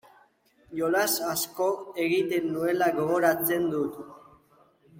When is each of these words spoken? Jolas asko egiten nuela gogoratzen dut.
Jolas 0.77 1.11
asko 1.33 1.67
egiten 2.05 2.49
nuela 2.55 2.89
gogoratzen 2.97 3.69
dut. 3.77 4.01